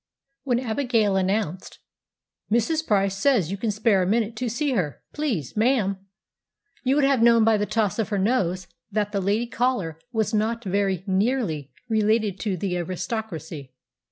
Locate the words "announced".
1.15-1.77